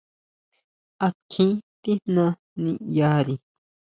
[1.05, 1.51] ¿A kjín
[1.81, 2.25] tijná
[2.63, 3.35] niʼyari!